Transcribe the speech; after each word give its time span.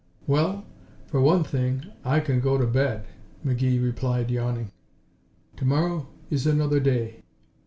"Well, 0.25 0.65
for 1.05 1.21
one 1.21 1.43
thing 1.43 1.85
I 2.03 2.21
can 2.21 2.39
go 2.39 2.57
to 2.57 2.65
bed," 2.65 3.05
McGee 3.45 3.79
replied 3.83 4.31
yawning. 4.31 4.71
"To 5.57 5.65
morrow 5.65 6.07
is 6.31 6.47
another 6.47 6.79
day." 6.79 7.21